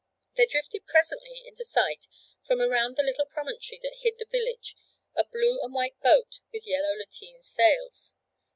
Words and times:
There 0.33 0.47
drifted 0.49 0.87
presently 0.87 1.43
into 1.45 1.63
sight 1.63 2.07
from 2.47 2.59
around 2.59 2.95
the 2.95 3.03
little 3.03 3.27
promontory 3.27 3.79
that 3.83 3.99
hid 4.01 4.15
the 4.17 4.25
village 4.25 4.75
a 5.15 5.25
blue 5.25 5.61
and 5.61 5.75
white 5.75 5.99
boat 6.01 6.39
with 6.51 6.65
yellow 6.65 6.95
lateen 6.95 7.43
sails. 7.43 8.15